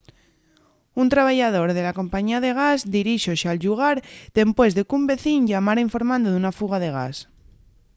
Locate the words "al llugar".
3.49-3.97